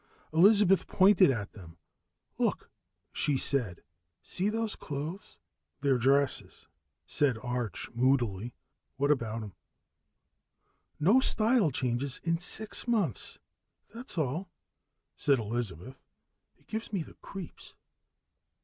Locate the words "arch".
7.43-7.87